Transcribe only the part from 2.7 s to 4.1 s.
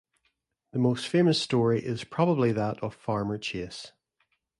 of Farmer Chase.